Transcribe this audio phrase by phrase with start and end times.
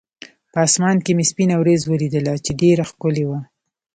[0.51, 3.39] په اسمان کې مې سپینه ورېځ ولیدله، چې ډېره ښکلې وه.